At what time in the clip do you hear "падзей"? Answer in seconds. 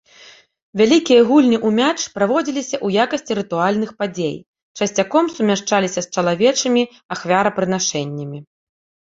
3.99-4.33